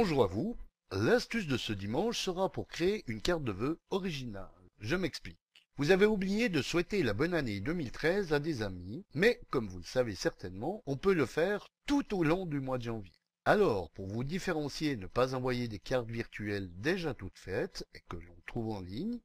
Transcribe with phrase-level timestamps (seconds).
[0.00, 0.56] Bonjour à vous.
[0.92, 4.48] L'astuce de ce dimanche sera pour créer une carte de vœux originale.
[4.78, 5.40] Je m'explique.
[5.76, 9.78] Vous avez oublié de souhaiter la bonne année 2013 à des amis, mais comme vous
[9.78, 13.12] le savez certainement, on peut le faire tout au long du mois de janvier.
[13.44, 18.00] Alors, pour vous différencier et ne pas envoyer des cartes virtuelles déjà toutes faites et
[18.08, 19.18] que l'on trouve en ligne,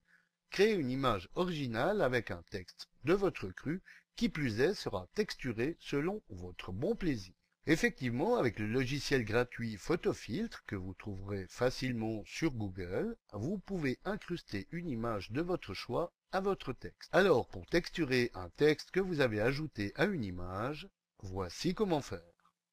[0.49, 3.83] créez une image originale avec un texte de votre cru
[4.15, 7.35] qui plus est sera texturé selon votre bon plaisir.
[7.65, 14.67] Effectivement, avec le logiciel gratuit Photofiltre que vous trouverez facilement sur Google, vous pouvez incruster
[14.71, 17.09] une image de votre choix à votre texte.
[17.13, 20.89] Alors, pour texturer un texte que vous avez ajouté à une image,
[21.19, 22.19] voici comment faire.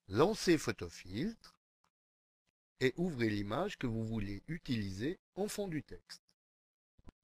[0.09, 1.55] Lancez Photofiltre
[2.80, 6.25] et ouvrez l'image que vous voulez utiliser en fond du texte.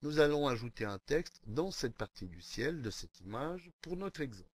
[0.03, 4.20] Nous allons ajouter un texte dans cette partie du ciel de cette image pour notre
[4.20, 4.50] exemple.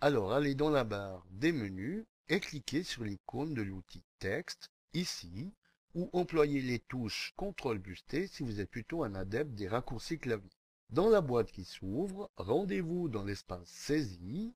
[0.00, 5.54] Alors, allez dans la barre des menus et cliquez sur l'icône de l'outil Texte, ici,
[5.94, 10.50] ou employez les touches CTRL busté si vous êtes plutôt un adepte des raccourcis clavier.
[10.90, 14.54] Dans la boîte qui s'ouvre, rendez-vous dans l'espace Saisie,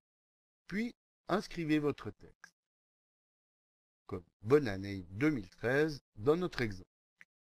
[0.67, 0.94] puis
[1.28, 2.55] inscrivez votre texte.
[4.06, 6.89] Comme Bonne année 2013 dans notre exemple.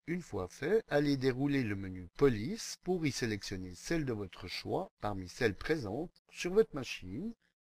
[0.08, 4.92] Une fois fait, allez dérouler le menu Police pour y sélectionner celle de votre choix
[5.02, 7.34] parmi celles présentes sur votre machine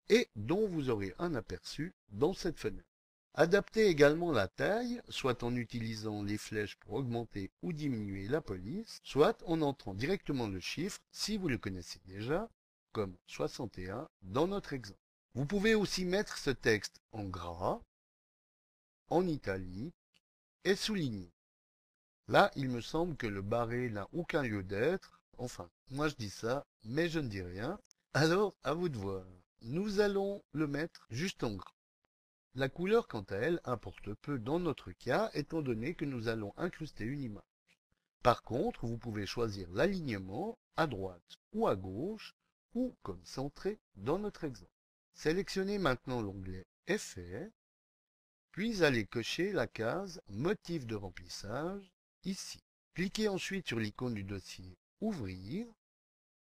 [0.08, 2.86] et dont vous aurez un aperçu dans cette fenêtre.
[3.34, 8.98] Adaptez également la taille, soit en utilisant les flèches pour augmenter ou diminuer la police,
[9.02, 12.48] soit en entrant directement le chiffre si vous le connaissez déjà,
[12.92, 14.98] comme 61 dans notre exemple.
[15.34, 17.82] Vous pouvez aussi mettre ce texte en gras,
[19.10, 19.94] en italique
[20.64, 21.30] et souligné.
[22.28, 25.20] Là, il me semble que le barré n'a aucun lieu d'être.
[25.36, 27.78] Enfin, moi je dis ça, mais je ne dis rien.
[28.14, 29.26] Alors, à vous de voir.
[29.68, 31.74] Nous allons le mettre juste en gras.
[32.54, 36.54] La couleur, quant à elle, importe peu dans notre cas, étant donné que nous allons
[36.56, 37.42] incruster une image.
[38.22, 42.36] Par contre, vous pouvez choisir l'alignement à droite ou à gauche,
[42.74, 44.70] ou comme centré dans notre exemple.
[45.14, 47.50] Sélectionnez maintenant l'onglet Effets,
[48.52, 51.90] puis allez cocher la case Motif de remplissage,
[52.22, 52.60] ici.
[52.94, 55.66] Cliquez ensuite sur l'icône du dossier Ouvrir,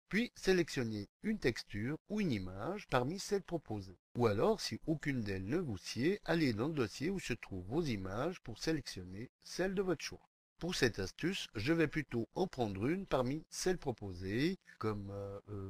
[0.09, 3.97] puis sélectionnez une texture ou une image parmi celles proposées.
[4.15, 7.67] Ou alors, si aucune d'elles ne vous sied, allez dans le dossier où se trouvent
[7.67, 10.29] vos images pour sélectionner celle de votre choix.
[10.59, 15.69] Pour cette astuce, je vais plutôt en prendre une parmi celles proposées, comme euh, euh,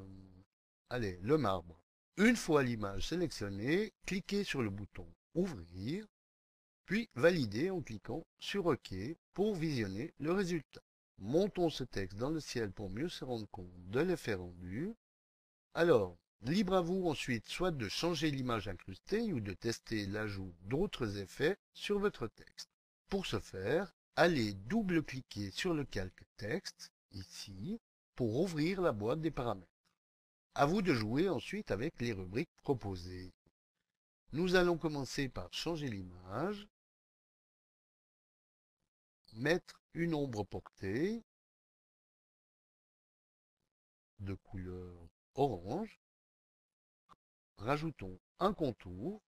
[0.90, 1.81] allez, le marbre.
[2.18, 6.08] Une fois l'image sélectionnée, cliquez sur le bouton Ouvrir,
[6.86, 8.94] puis Valider en cliquant sur OK
[9.34, 10.81] pour visionner le résultat.
[11.19, 14.94] Montons ce texte dans le ciel pour mieux se rendre compte de l'effet rendu.
[15.73, 21.17] Alors, libre à vous ensuite soit de changer l'image incrustée ou de tester l'ajout d'autres
[21.17, 22.69] effets sur votre texte.
[23.09, 27.79] Pour ce faire, allez double-cliquer sur le calque texte, ici,
[28.16, 29.67] pour ouvrir la boîte des paramètres.
[30.53, 33.34] À vous de jouer ensuite avec les rubriques proposées.
[34.34, 36.67] Nous allons commencer par changer l'image,
[39.38, 41.24] mettre une ombre portée
[44.20, 46.00] de couleur orange.
[47.58, 49.22] Rajoutons un contour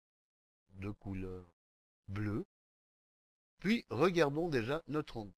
[0.71, 1.45] de couleur
[2.07, 2.45] bleue.
[3.59, 5.33] Puis regardons déjà notre onde.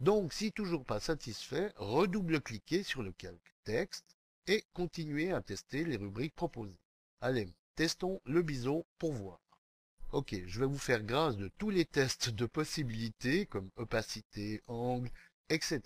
[0.00, 4.16] Donc, si toujours pas satisfait, redouble-cliquez sur le calque texte
[4.46, 6.80] et continuez à tester les rubriques proposées.
[7.20, 9.43] Allez, testons le bison pour voir.
[10.14, 15.10] Ok, je vais vous faire grâce de tous les tests de possibilités comme opacité, angle,
[15.48, 15.82] etc.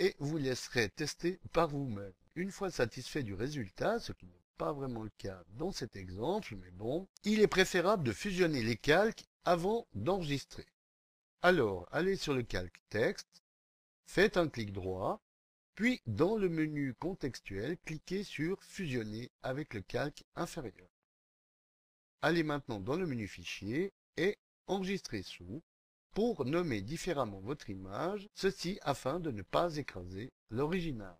[0.00, 2.12] et vous laisserez tester par vous-même.
[2.34, 6.56] Une fois satisfait du résultat, ce qui n'est pas vraiment le cas dans cet exemple,
[6.56, 10.66] mais bon, il est préférable de fusionner les calques avant d'enregistrer.
[11.40, 13.44] Alors, allez sur le calque texte,
[14.04, 15.22] faites un clic droit,
[15.76, 20.88] puis dans le menu contextuel, cliquez sur fusionner avec le calque inférieur.
[22.22, 24.36] Allez maintenant dans le menu Fichier et
[24.66, 25.62] Enregistrer sous
[26.12, 31.16] pour nommer différemment votre image, ceci afin de ne pas écraser l'original.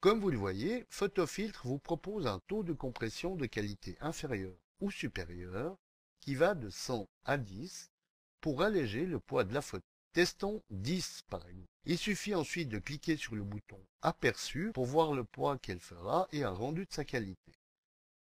[0.00, 4.90] Comme vous le voyez, Photofiltre vous propose un taux de compression de qualité inférieure ou
[4.90, 5.76] supérieure
[6.20, 7.92] qui va de 100 à 10
[8.40, 9.86] pour alléger le poids de la photo.
[10.12, 11.68] Testons 10 par exemple.
[11.86, 16.28] Il suffit ensuite de cliquer sur le bouton Aperçu pour voir le poids qu'elle fera
[16.32, 17.53] et un rendu de sa qualité.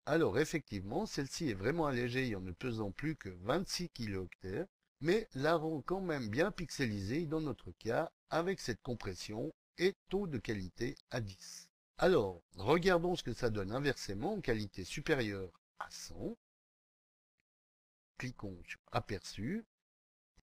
[0.04, 4.66] Alors effectivement, celle-ci est vraiment allégée en ne pesant plus que 26 kHz,
[5.00, 10.26] mais la rend quand même bien pixelisée dans notre cas avec cette compression et taux
[10.26, 11.68] de qualité à 10.
[11.98, 16.36] Alors, regardons ce que ça donne inversement en qualité supérieure à 100.
[18.18, 19.64] Cliquons sur Aperçu.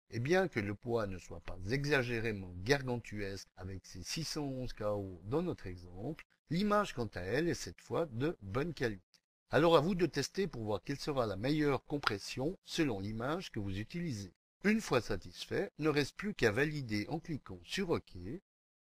[0.09, 5.43] Et bien que le poids ne soit pas exagérément gargantuesque avec ses 611 KO dans
[5.43, 9.12] notre exemple, l'image quant à elle est cette fois de bonne qualité.
[9.53, 13.59] Alors à vous de tester pour voir quelle sera la meilleure compression selon l'image que
[13.59, 14.33] vous utilisez.
[14.63, 18.15] Une fois satisfait, ne reste plus qu'à valider en cliquant sur OK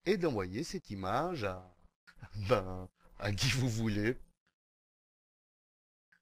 [0.05, 1.75] et d'envoyer cette image à...
[2.51, 2.87] ben,
[3.19, 4.19] à qui vous voulez.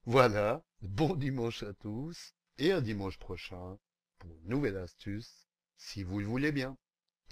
[0.04, 3.76] Voilà, bon dimanche à tous et à dimanche prochain
[4.18, 6.78] pour une nouvelle astuce, si vous le voulez bien.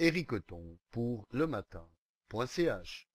[0.01, 3.09] Ericoton pour le matin.ch